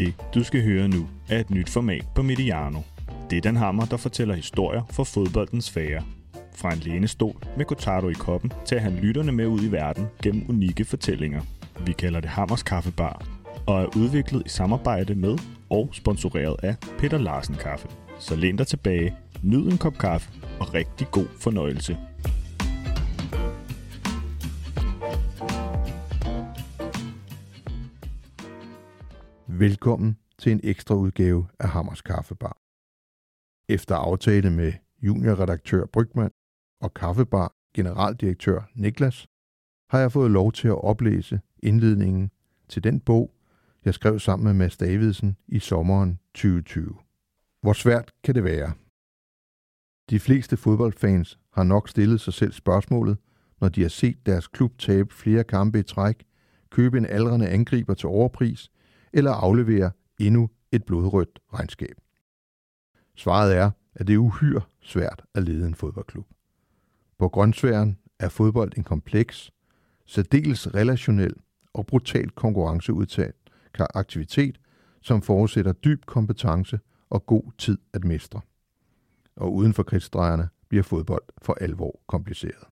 Det, 0.00 0.14
du 0.34 0.44
skal 0.44 0.62
høre 0.62 0.88
nu, 0.88 1.08
er 1.28 1.40
et 1.40 1.50
nyt 1.50 1.70
format 1.70 2.04
på 2.14 2.22
Mediano. 2.22 2.80
Det 3.30 3.36
er 3.36 3.40
den 3.40 3.56
hammer, 3.56 3.84
der 3.84 3.96
fortæller 3.96 4.34
historier 4.34 4.82
fra 4.90 5.02
fodboldens 5.02 5.64
sfære. 5.64 6.02
Fra 6.54 6.72
en 6.72 6.78
lænestol 6.78 7.44
med 7.56 7.64
Cotardo 7.64 8.08
i 8.08 8.12
koppen 8.12 8.52
til 8.64 8.74
at 8.74 8.92
lytterne 8.92 9.32
med 9.32 9.46
ud 9.46 9.62
i 9.62 9.72
verden 9.72 10.06
gennem 10.22 10.44
unikke 10.48 10.84
fortællinger. 10.84 11.40
Vi 11.86 11.92
kalder 11.92 12.20
det 12.20 12.30
Hammers 12.30 12.62
Kaffebar, 12.62 13.26
og 13.66 13.82
er 13.82 13.96
udviklet 13.96 14.42
i 14.46 14.48
samarbejde 14.48 15.14
med 15.14 15.38
og 15.70 15.88
sponsoreret 15.92 16.56
af 16.62 16.76
Peter 16.98 17.18
Larsen 17.18 17.54
Kaffe. 17.54 17.88
Så 18.18 18.36
læn 18.36 18.56
dig 18.56 18.66
tilbage, 18.66 19.14
nyd 19.42 19.66
en 19.66 19.78
kop 19.78 19.98
kaffe 19.98 20.30
og 20.60 20.74
rigtig 20.74 21.06
god 21.10 21.26
fornøjelse. 21.38 21.96
Velkommen 29.60 30.18
til 30.38 30.52
en 30.52 30.60
ekstra 30.64 30.94
udgave 30.94 31.48
af 31.58 31.68
Hammers 31.68 32.02
Kaffebar. 32.02 32.56
Efter 33.68 33.96
aftale 33.96 34.50
med 34.50 34.72
juniorredaktør 35.02 35.86
Brygman 35.86 36.30
og 36.80 36.94
Kaffebar 36.94 37.54
generaldirektør 37.74 38.70
Niklas, 38.74 39.28
har 39.90 39.98
jeg 39.98 40.12
fået 40.12 40.30
lov 40.30 40.52
til 40.52 40.68
at 40.68 40.84
oplæse 40.84 41.40
indledningen 41.62 42.30
til 42.68 42.84
den 42.84 43.00
bog, 43.00 43.34
jeg 43.84 43.94
skrev 43.94 44.18
sammen 44.18 44.44
med 44.44 44.54
Mads 44.54 44.76
Davidsen 44.76 45.36
i 45.48 45.58
sommeren 45.58 46.18
2020. 46.34 46.94
Hvor 47.60 47.72
svært 47.72 48.12
kan 48.24 48.34
det 48.34 48.44
være? 48.44 48.72
De 50.10 50.20
fleste 50.20 50.56
fodboldfans 50.56 51.38
har 51.52 51.62
nok 51.62 51.88
stillet 51.88 52.20
sig 52.20 52.32
selv 52.32 52.52
spørgsmålet, 52.52 53.18
når 53.60 53.68
de 53.68 53.82
har 53.82 53.88
set 53.88 54.26
deres 54.26 54.46
klub 54.46 54.78
tabe 54.78 55.14
flere 55.14 55.44
kampe 55.44 55.78
i 55.78 55.82
træk, 55.82 56.24
købe 56.70 56.98
en 56.98 57.06
aldrende 57.06 57.48
angriber 57.48 57.94
til 57.94 58.08
overpris 58.08 58.70
eller 59.12 59.32
aflevere 59.32 59.90
endnu 60.18 60.50
et 60.72 60.84
blodrødt 60.84 61.40
regnskab. 61.54 61.94
Svaret 63.14 63.56
er, 63.56 63.70
at 63.94 64.06
det 64.06 64.14
er 64.14 64.18
uhyre 64.18 64.60
svært 64.80 65.24
at 65.34 65.42
lede 65.42 65.66
en 65.66 65.74
fodboldklub. 65.74 66.26
På 67.18 67.28
grøntsværen 67.28 67.98
er 68.18 68.28
fodbold 68.28 68.72
en 68.76 68.84
kompleks, 68.84 69.50
særdeles 70.06 70.74
relationel 70.74 71.34
og 71.72 71.86
brutalt 71.86 72.34
konkurrenceudtalt 72.34 73.36
aktivitet, 73.94 74.60
som 75.00 75.22
forudsætter 75.22 75.72
dyb 75.72 76.04
kompetence 76.06 76.80
og 77.10 77.26
god 77.26 77.52
tid 77.58 77.78
at 77.92 78.04
mestre. 78.04 78.40
Og 79.36 79.54
uden 79.54 79.74
for 79.74 79.82
krigsdrejerne 79.82 80.48
bliver 80.68 80.82
fodbold 80.82 81.22
for 81.42 81.56
alvor 81.60 82.00
kompliceret. 82.06 82.64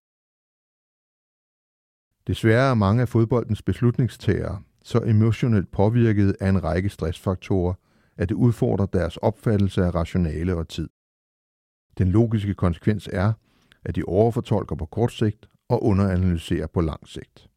Desværre 2.27 2.69
er 2.69 2.73
mange 2.73 3.01
af 3.01 3.09
fodboldens 3.09 3.61
beslutningstagere 3.61 4.63
så 4.83 4.99
emotionelt 5.05 5.71
påvirket 5.71 6.35
af 6.39 6.49
en 6.49 6.63
række 6.63 6.89
stressfaktorer, 6.89 7.73
at 8.17 8.29
det 8.29 8.35
udfordrer 8.35 8.85
deres 8.85 9.17
opfattelse 9.17 9.85
af 9.85 9.95
rationale 9.95 10.55
og 10.55 10.67
tid. 10.67 10.89
Den 11.97 12.07
logiske 12.07 12.53
konsekvens 12.53 13.09
er, 13.13 13.33
at 13.85 13.95
de 13.95 14.03
overfortolker 14.03 14.75
på 14.75 14.85
kort 14.85 15.11
sigt 15.11 15.49
og 15.69 15.83
underanalyserer 15.83 16.67
på 16.67 16.81
lang 16.81 17.07
sigt. 17.07 17.49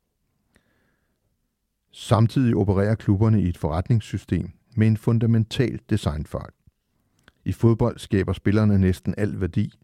Samtidig 1.93 2.57
opererer 2.57 2.95
klubberne 2.95 3.43
i 3.43 3.49
et 3.49 3.59
forretningssystem 3.59 4.51
med 4.77 4.87
en 4.87 4.97
fundamental 4.97 5.81
designfejl. 5.91 6.53
I 7.45 7.53
fodbold 7.53 7.99
skaber 7.99 8.33
spillerne 8.33 8.79
næsten 8.79 9.15
al 9.19 9.41
værdi, 9.41 9.79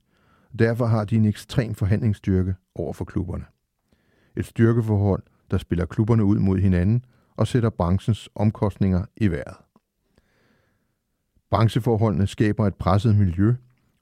og 0.53 0.59
derfor 0.59 0.87
har 0.87 1.05
de 1.05 1.17
en 1.17 1.25
ekstrem 1.25 1.75
forhandlingsstyrke 1.75 2.55
over 2.75 2.93
for 2.93 3.05
klubberne. 3.05 3.45
Et 4.37 4.47
styrkeforhold, 4.47 5.23
der 5.51 5.59
spiller 5.59 5.87
klubberne 5.87 6.25
ud 6.25 6.39
mod 6.39 6.59
hinanden 6.59 7.05
og 7.39 7.47
sætter 7.47 7.71
branchens 7.71 8.29
omkostninger 8.35 9.05
i 9.17 9.29
vejret. 9.29 9.57
Brancheforholdene 11.51 12.27
skaber 12.27 12.67
et 12.67 12.75
presset 12.75 13.17
miljø, 13.17 13.55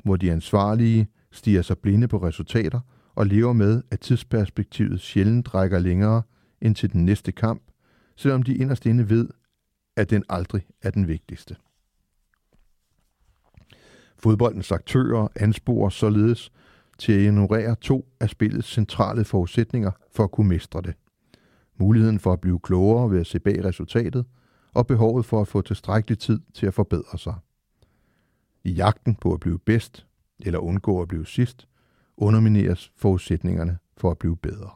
hvor 0.05 0.17
de 0.17 0.33
ansvarlige 0.33 1.09
stiger 1.31 1.63
sig 1.63 1.79
blinde 1.79 2.09
på 2.09 2.19
resultater 2.19 2.81
og 3.15 3.27
lever 3.27 3.53
med, 3.53 3.83
at 3.91 4.01
tidsperspektivet 4.01 5.01
sjældent 5.01 5.55
rækker 5.55 5.79
længere 5.79 6.23
end 6.61 6.75
til 6.75 6.93
den 6.93 7.05
næste 7.05 7.33
kamp, 7.33 7.63
selvom 8.17 8.43
de 8.43 8.57
inderst 8.57 8.87
inde 8.87 9.11
ved, 9.11 9.29
at 9.97 10.11
den 10.11 10.25
aldrig 10.29 10.67
er 10.83 10.91
den 10.91 11.09
vigtigste. 11.09 11.57
Fodboldens 14.19 14.73
aktører 14.73 15.29
ansporer 15.37 15.89
således 15.89 16.53
til 16.99 17.13
at 17.13 17.21
ignorere 17.21 17.75
to 17.75 18.09
af 18.21 18.31
spillets 18.31 18.69
centrale 18.69 19.25
forudsætninger 19.25 19.91
for 20.13 20.25
at 20.25 20.31
kunne 20.31 20.49
mestre 20.49 20.83
det. 20.83 20.95
Muligheden 21.79 22.19
for 22.19 22.33
at 22.33 22.41
blive 22.41 22.61
klogere 22.61 23.11
ved 23.11 23.21
at 23.21 23.27
se 23.27 23.39
bag 23.39 23.65
resultatet, 23.65 24.27
og 24.75 24.87
behovet 24.87 25.25
for 25.25 25.41
at 25.41 25.49
få 25.49 25.63
tilstrækkelig 25.63 26.19
tid 26.19 26.41
til 26.55 26.67
at 26.67 26.75
forbedre 26.75 27.19
sig. 27.19 27.35
I 28.65 28.71
jagten 28.71 29.15
på 29.15 29.33
at 29.33 29.41
blive 29.41 29.59
bedst, 29.59 30.07
eller 30.41 30.59
undgå 30.59 31.03
at 31.03 31.09
blive 31.09 31.27
sidst, 31.27 31.69
undermineres 32.17 32.93
forudsætningerne 32.97 33.79
for 33.97 34.11
at 34.11 34.19
blive 34.19 34.37
bedre. 34.37 34.71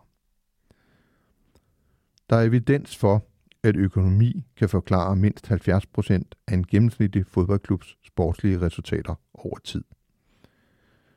Der 2.31 2.37
er 2.37 2.43
evidens 2.43 2.97
for, 2.97 3.25
at 3.62 3.77
økonomi 3.77 4.47
kan 4.56 4.69
forklare 4.69 5.17
mindst 5.17 5.50
70% 5.50 6.22
af 6.49 6.55
en 6.55 6.67
gennemsnitlig 6.67 7.27
fodboldklubs 7.27 7.97
sportslige 8.06 8.61
resultater 8.61 9.15
over 9.34 9.59
tid. 9.65 9.84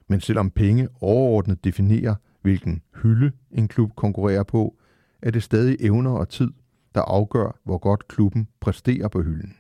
Men 0.07 0.21
selvom 0.21 0.51
penge 0.51 0.89
overordnet 1.01 1.63
definerer, 1.63 2.15
hvilken 2.41 2.81
hylde 3.03 3.31
en 3.51 3.67
klub 3.67 3.95
konkurrerer 3.95 4.43
på, 4.43 4.77
er 5.23 5.31
det 5.31 5.43
stadig 5.43 5.77
evner 5.79 6.11
og 6.11 6.29
tid, 6.29 6.51
der 6.95 7.01
afgør, 7.01 7.59
hvor 7.63 7.77
godt 7.77 8.07
klubben 8.07 8.47
præsterer 8.59 9.07
på 9.07 9.21
hylden. 9.21 9.55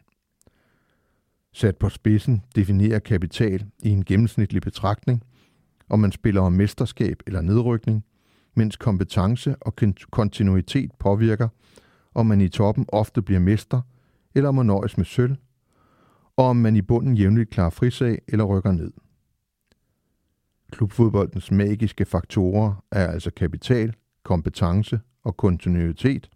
Sat 1.53 1.77
på 1.77 1.89
spidsen 1.89 2.43
definerer 2.55 2.99
kapital 2.99 3.65
i 3.79 3.89
en 3.89 4.05
gennemsnitlig 4.05 4.61
betragtning, 4.61 5.23
om 5.89 5.99
man 5.99 6.11
spiller 6.11 6.41
om 6.41 6.53
mesterskab 6.53 7.23
eller 7.27 7.41
nedrykning, 7.41 8.05
mens 8.55 8.75
kompetence 8.75 9.55
og 9.61 9.75
kontinuitet 10.11 10.91
påvirker, 10.99 11.49
om 12.13 12.25
man 12.25 12.41
i 12.41 12.49
toppen 12.49 12.85
ofte 12.87 13.21
bliver 13.21 13.39
mester, 13.39 13.81
eller 14.35 14.51
man 14.51 14.65
nøjes 14.65 14.97
med 14.97 15.05
sølv, 15.05 15.35
og 16.37 16.45
om 16.45 16.55
man 16.55 16.75
i 16.75 16.81
bunden 16.81 17.17
jævnligt 17.17 17.49
klarer 17.49 17.69
frisag 17.69 18.21
eller 18.27 18.45
rykker 18.45 18.71
ned. 18.71 18.91
Klubfodboldens 20.71 21.51
magiske 21.51 22.05
faktorer 22.05 22.83
er 22.91 23.07
altså 23.07 23.31
kapital, 23.31 23.95
kompetence 24.23 24.99
og 25.23 25.37
kontinuitet, 25.37 26.29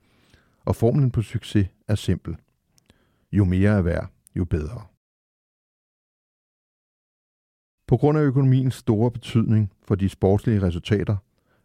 og 0.65 0.75
formlen 0.75 1.11
på 1.11 1.21
succes 1.21 1.67
er 1.87 1.95
simpel. 1.95 2.35
Jo 3.31 3.45
mere 3.45 3.77
er 3.77 3.81
værd, 3.81 4.11
jo 4.35 4.45
bedre. 4.45 4.81
På 7.87 7.97
grund 7.97 8.17
af 8.17 8.21
økonomiens 8.21 8.75
store 8.75 9.11
betydning 9.11 9.71
for 9.81 9.95
de 9.95 10.09
sportslige 10.09 10.61
resultater, 10.61 11.17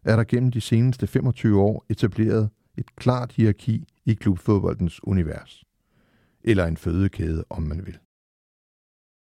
er 0.03 0.15
der 0.15 0.23
gennem 0.23 0.51
de 0.51 0.61
seneste 0.61 1.07
25 1.07 1.61
år 1.61 1.85
etableret 1.89 2.49
et 2.77 2.95
klart 2.95 3.31
hierarki 3.31 3.85
i 4.05 4.13
klubfodboldens 4.13 5.03
univers. 5.03 5.63
Eller 6.43 6.65
en 6.65 6.77
fødekæde, 6.77 7.45
om 7.49 7.63
man 7.63 7.85
vil. 7.85 7.99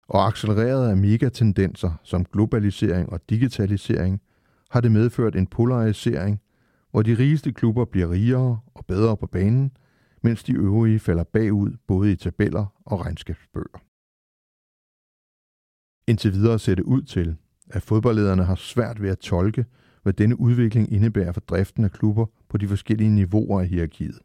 Og 0.09 0.27
accelereret 0.27 0.91
af 0.91 0.97
megatendenser 0.97 1.93
som 2.03 2.25
globalisering 2.25 3.11
og 3.11 3.31
digitalisering, 3.31 4.21
har 4.71 4.81
det 4.81 4.93
medført 4.93 5.37
en 5.37 5.47
polarisering, 5.47 6.41
hvor 6.95 7.03
de 7.03 7.19
rigeste 7.19 7.53
klubber 7.53 7.85
bliver 7.85 8.11
rigere 8.11 8.61
og 8.75 8.87
bedre 8.87 9.17
på 9.17 9.27
banen, 9.27 9.77
mens 10.23 10.45
de 10.45 10.53
øvrige 10.53 10.99
falder 10.99 11.25
bagud 11.25 11.77
både 11.87 12.13
i 12.13 12.17
tabeller 12.17 12.67
og 12.85 13.01
regnskabsbøger. 13.01 13.83
Indtil 16.07 16.33
videre 16.33 16.59
ser 16.59 16.75
det 16.75 16.83
ud 16.83 17.03
til, 17.03 17.37
at 17.71 17.83
fodboldlederne 17.83 18.45
har 18.45 18.55
svært 18.55 19.03
ved 19.03 19.11
at 19.11 19.19
tolke, 19.19 19.65
hvad 20.03 20.13
denne 20.13 20.41
udvikling 20.41 20.93
indebærer 20.93 21.33
for 21.33 21.41
driften 21.41 21.85
af 21.85 21.93
klubber 21.93 22.27
på 22.49 22.59
de 22.59 22.69
forskellige 22.69 23.11
niveauer 23.11 23.61
af 23.61 23.69
hierarkiet. 23.69 24.19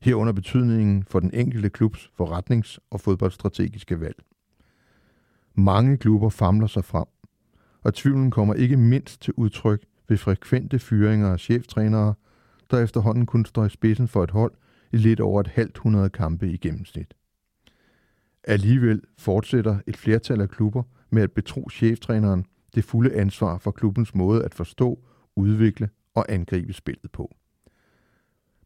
Herunder 0.00 0.32
betydningen 0.32 1.04
for 1.04 1.20
den 1.20 1.30
enkelte 1.34 1.70
klubs 1.70 2.10
forretnings- 2.20 2.78
og 2.90 3.00
fodboldstrategiske 3.00 4.00
valg. 4.00 4.16
Mange 5.54 5.96
klubber 5.96 6.28
famler 6.28 6.66
sig 6.66 6.84
frem, 6.84 7.06
og 7.82 7.94
tvivlen 7.94 8.30
kommer 8.30 8.54
ikke 8.54 8.76
mindst 8.76 9.22
til 9.22 9.34
udtryk 9.36 9.87
ved 10.08 10.16
frekvente 10.16 10.78
fyringer 10.78 11.32
af 11.32 11.40
cheftrænere, 11.40 12.14
der 12.70 12.80
efterhånden 12.80 13.26
kun 13.26 13.44
står 13.44 13.64
i 13.64 13.68
spidsen 13.68 14.08
for 14.08 14.24
et 14.24 14.30
hold 14.30 14.52
i 14.92 14.96
lidt 14.96 15.20
over 15.20 15.40
et 15.40 15.46
halvt 15.46 15.78
hundrede 15.78 16.10
kampe 16.10 16.50
i 16.50 16.56
gennemsnit. 16.56 17.14
Alligevel 18.44 19.02
fortsætter 19.18 19.78
et 19.86 19.96
flertal 19.96 20.40
af 20.40 20.48
klubber 20.48 20.82
med 21.10 21.22
at 21.22 21.32
betro 21.32 21.70
cheftræneren 21.70 22.46
det 22.74 22.84
fulde 22.84 23.14
ansvar 23.14 23.58
for 23.58 23.70
klubbens 23.70 24.14
måde 24.14 24.44
at 24.44 24.54
forstå, 24.54 24.98
udvikle 25.36 25.88
og 26.14 26.32
angribe 26.32 26.72
spillet 26.72 27.12
på. 27.12 27.36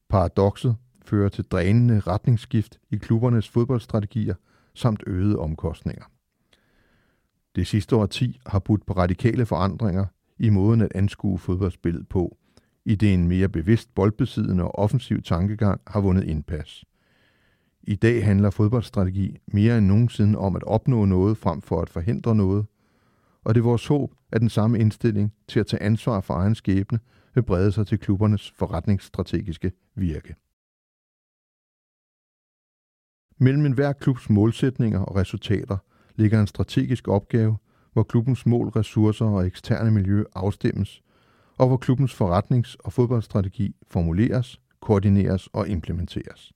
Paradokset 0.08 0.76
fører 1.04 1.28
til 1.28 1.44
drænende 1.44 2.00
retningsskift 2.00 2.78
i 2.90 2.96
klubbernes 2.96 3.48
fodboldstrategier 3.48 4.34
samt 4.74 5.02
øgede 5.06 5.38
omkostninger. 5.38 6.04
Det 7.56 7.66
sidste 7.66 7.96
årti 7.96 8.40
har 8.46 8.58
budt 8.58 8.86
på 8.86 8.92
radikale 8.92 9.46
forandringer 9.46 10.06
i 10.42 10.50
måden 10.50 10.80
at 10.80 10.92
anskue 10.94 11.38
fodboldspillet 11.38 12.08
på, 12.08 12.36
i 12.84 12.94
det 12.94 13.14
en 13.14 13.28
mere 13.28 13.48
bevidst 13.48 13.94
boldbesiddende 13.94 14.64
og 14.64 14.78
offensiv 14.78 15.22
tankegang 15.22 15.80
har 15.86 16.00
vundet 16.00 16.24
indpas. 16.24 16.84
I 17.82 17.94
dag 17.94 18.24
handler 18.24 18.50
fodboldstrategi 18.50 19.38
mere 19.46 19.78
end 19.78 19.86
nogensinde 19.86 20.38
om 20.38 20.56
at 20.56 20.64
opnå 20.64 21.04
noget 21.04 21.36
frem 21.36 21.60
for 21.60 21.82
at 21.82 21.88
forhindre 21.88 22.34
noget, 22.34 22.66
og 23.44 23.54
det 23.54 23.60
er 23.60 23.64
vores 23.64 23.86
håb, 23.86 24.14
at 24.32 24.40
den 24.40 24.48
samme 24.48 24.78
indstilling 24.78 25.32
til 25.48 25.60
at 25.60 25.66
tage 25.66 25.82
ansvar 25.82 26.20
for 26.20 26.34
egen 26.34 26.54
skæbne 26.54 26.98
vil 27.34 27.42
brede 27.42 27.72
sig 27.72 27.86
til 27.86 27.98
klubbernes 27.98 28.50
forretningsstrategiske 28.50 29.72
virke. 29.94 30.34
Mellem 33.38 33.66
enhver 33.66 33.92
klubs 33.92 34.30
målsætninger 34.30 35.00
og 35.00 35.16
resultater 35.16 35.76
ligger 36.16 36.40
en 36.40 36.46
strategisk 36.46 37.08
opgave, 37.08 37.56
hvor 37.92 38.02
klubbens 38.02 38.46
mål, 38.46 38.68
ressourcer 38.68 39.26
og 39.26 39.46
eksterne 39.46 39.90
miljø 39.90 40.24
afstemmes, 40.34 41.02
og 41.58 41.68
hvor 41.68 41.76
klubbens 41.76 42.12
forretnings- 42.12 42.76
og 42.78 42.92
fodboldstrategi 42.92 43.76
formuleres, 43.86 44.60
koordineres 44.80 45.48
og 45.52 45.68
implementeres. 45.68 46.52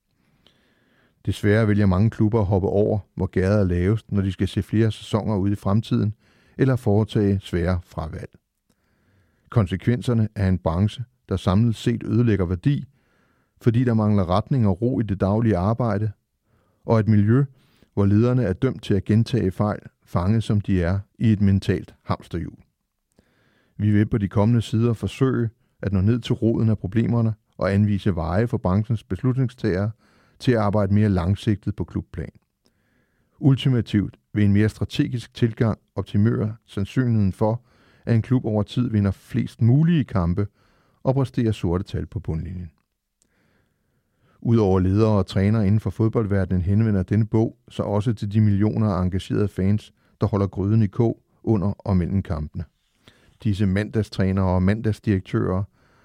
Desværre 1.26 1.68
vælger 1.68 1.86
mange 1.86 2.10
klubber 2.10 2.40
at 2.40 2.46
hoppe 2.46 2.68
over, 2.68 2.98
hvor 3.14 3.26
gader 3.26 3.60
er 3.60 3.64
lavest, 3.64 4.12
når 4.12 4.22
de 4.22 4.32
skal 4.32 4.48
se 4.48 4.62
flere 4.62 4.92
sæsoner 4.92 5.36
ud 5.36 5.50
i 5.50 5.54
fremtiden, 5.54 6.14
eller 6.58 6.76
foretage 6.76 7.40
svære 7.40 7.80
fravalg. 7.84 8.30
Konsekvenserne 9.50 10.28
er 10.34 10.48
en 10.48 10.58
branche, 10.58 11.04
der 11.28 11.36
samlet 11.36 11.74
set 11.74 12.02
ødelægger 12.02 12.46
værdi, 12.46 12.84
fordi 13.60 13.84
der 13.84 13.94
mangler 13.94 14.30
retning 14.30 14.66
og 14.66 14.82
ro 14.82 15.00
i 15.00 15.02
det 15.02 15.20
daglige 15.20 15.56
arbejde, 15.56 16.10
og 16.84 17.00
et 17.00 17.08
miljø, 17.08 17.44
hvor 17.94 18.06
lederne 18.06 18.42
er 18.42 18.52
dømt 18.52 18.82
til 18.82 18.94
at 18.94 19.04
gentage 19.04 19.50
fejl, 19.50 19.80
fanget 20.06 20.44
som 20.44 20.60
de 20.60 20.82
er 20.82 20.98
i 21.18 21.32
et 21.32 21.40
mentalt 21.40 21.94
hamsterhjul. 22.02 22.58
Vi 23.76 23.90
vil 23.90 24.06
på 24.06 24.18
de 24.18 24.28
kommende 24.28 24.62
sider 24.62 24.92
forsøge 24.92 25.50
at 25.82 25.92
nå 25.92 26.00
ned 26.00 26.20
til 26.20 26.34
roden 26.34 26.68
af 26.68 26.78
problemerne 26.78 27.34
og 27.58 27.74
anvise 27.74 28.14
veje 28.14 28.46
for 28.46 28.58
branchens 28.58 29.04
beslutningstagere 29.04 29.90
til 30.38 30.52
at 30.52 30.58
arbejde 30.58 30.94
mere 30.94 31.08
langsigtet 31.08 31.76
på 31.76 31.84
klubplan. 31.84 32.30
Ultimativt 33.38 34.18
vil 34.32 34.44
en 34.44 34.52
mere 34.52 34.68
strategisk 34.68 35.34
tilgang 35.34 35.78
optimere 35.94 36.56
sandsynligheden 36.66 37.32
for, 37.32 37.62
at 38.06 38.14
en 38.14 38.22
klub 38.22 38.44
over 38.44 38.62
tid 38.62 38.90
vinder 38.90 39.10
flest 39.10 39.62
mulige 39.62 40.04
kampe 40.04 40.46
og 41.02 41.14
præsterer 41.14 41.52
sorte 41.52 41.84
tal 41.84 42.06
på 42.06 42.20
bundlinjen. 42.20 42.70
Udover 44.40 44.80
ledere 44.80 45.18
og 45.18 45.26
trænere 45.26 45.66
inden 45.66 45.80
for 45.80 45.90
fodboldverdenen 45.90 46.62
henvender 46.62 47.02
denne 47.02 47.26
bog 47.26 47.58
så 47.68 47.82
også 47.82 48.12
til 48.12 48.32
de 48.32 48.40
millioner 48.40 48.88
af 48.88 49.02
engagerede 49.02 49.48
fans, 49.48 49.92
der 50.20 50.26
holder 50.26 50.46
gryden 50.46 50.82
i 50.82 50.86
kog 50.86 51.22
under 51.42 51.68
og 51.68 51.96
mellem 51.96 52.22
kampene. 52.22 52.64
Disse 53.42 53.66
mandagstrænere 53.66 54.46
og 54.46 54.62
mandagsdirektører 54.62 55.62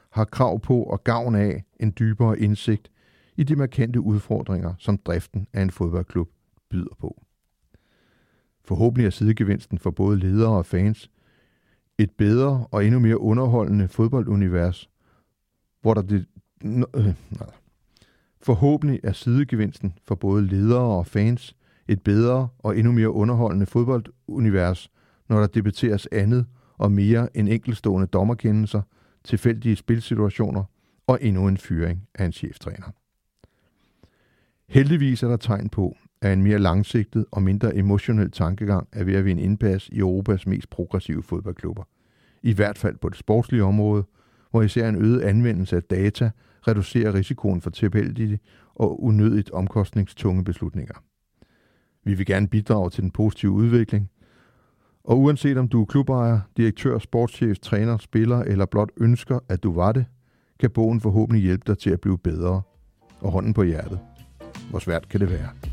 har 0.09 0.25
krav 0.25 0.59
på 0.59 0.83
og 0.83 1.03
gavn 1.03 1.35
af 1.35 1.63
en 1.79 1.93
dybere 1.99 2.39
indsigt 2.39 2.91
i 3.37 3.43
de 3.43 3.55
markante 3.55 4.01
udfordringer, 4.01 4.73
som 4.79 4.97
driften 4.97 5.47
af 5.53 5.61
en 5.61 5.71
fodboldklub 5.71 6.29
byder 6.69 6.95
på. 6.99 7.23
Forhåbentlig 8.65 9.05
er 9.05 9.09
sidegevinsten 9.09 9.77
for 9.77 9.91
både 9.91 10.19
ledere 10.19 10.57
og 10.57 10.65
fans 10.65 11.09
et 11.97 12.11
bedre 12.11 12.67
og 12.71 12.85
endnu 12.85 12.99
mere 12.99 13.19
underholdende 13.19 13.87
fodboldunivers, 13.87 14.89
hvor 15.81 15.93
der 15.93 16.01
det, 16.01 16.25
øh, 16.63 17.05
nej. 17.39 17.49
Forhåbentlig 18.41 18.99
er 19.03 19.11
sidegevinsten 19.11 19.93
for 20.03 20.15
både 20.15 20.47
ledere 20.47 20.97
og 20.97 21.07
fans 21.07 21.55
et 21.87 22.03
bedre 22.03 22.47
og 22.59 22.77
endnu 22.77 22.91
mere 22.91 23.11
underholdende 23.11 23.65
fodboldunivers, 23.65 24.91
når 25.29 25.39
der 25.39 25.47
debatteres 25.47 26.07
andet 26.11 26.45
og 26.77 26.91
mere 26.91 27.37
end 27.37 27.49
enkelstående 27.49 28.07
dommerkendelser, 28.07 28.81
tilfældige 29.23 29.75
spilsituationer 29.75 30.63
og 31.07 31.17
endnu 31.21 31.47
en 31.47 31.57
fyring 31.57 32.07
af 32.15 32.25
en 32.25 32.31
cheftræner. 32.31 32.91
Heldigvis 34.67 35.23
er 35.23 35.27
der 35.27 35.37
tegn 35.37 35.69
på, 35.69 35.97
at 36.21 36.33
en 36.33 36.43
mere 36.43 36.59
langsigtet 36.59 37.25
og 37.31 37.43
mindre 37.43 37.75
emotionel 37.75 38.31
tankegang 38.31 38.87
er 38.91 39.03
ved 39.03 39.13
at 39.13 39.25
vinde 39.25 39.41
indpas 39.41 39.89
i 39.89 39.97
Europas 39.97 40.47
mest 40.47 40.69
progressive 40.69 41.23
fodboldklubber. 41.23 41.83
I 42.43 42.53
hvert 42.53 42.77
fald 42.77 42.97
på 42.97 43.09
det 43.09 43.17
sportslige 43.17 43.63
område, 43.63 44.03
hvor 44.51 44.61
især 44.61 44.89
en 44.89 44.95
øget 44.95 45.21
anvendelse 45.21 45.75
af 45.75 45.83
data 45.83 46.31
reducerer 46.67 47.13
risikoen 47.13 47.61
for 47.61 47.69
tilfældige 47.69 48.39
og 48.75 49.03
unødigt 49.03 49.51
omkostningstunge 49.51 50.43
beslutninger. 50.43 50.95
Vi 52.03 52.13
vil 52.13 52.25
gerne 52.25 52.48
bidrage 52.48 52.89
til 52.89 53.03
den 53.03 53.12
positive 53.12 53.51
udvikling, 53.51 54.09
og 55.03 55.19
uanset 55.19 55.57
om 55.57 55.68
du 55.68 55.81
er 55.81 55.86
klubejer, 55.86 56.39
direktør, 56.57 57.00
sportschef, 57.00 57.59
træner, 57.59 57.98
spiller 57.98 58.39
eller 58.39 58.65
blot 58.65 58.89
ønsker, 58.98 59.39
at 59.50 59.63
du 59.63 59.74
var 59.74 59.92
det, 59.92 60.06
kan 60.59 60.71
bogen 60.71 61.01
forhåbentlig 61.01 61.44
hjælpe 61.44 61.63
dig 61.68 61.77
til 61.77 61.89
at 61.89 62.01
blive 62.01 62.18
bedre. 62.18 62.62
Og 63.19 63.31
hånden 63.31 63.53
på 63.53 63.63
hjertet. 63.63 64.00
Hvor 64.69 64.80
svært 64.80 65.09
kan 65.09 65.19
det 65.19 65.30
være? 65.30 65.70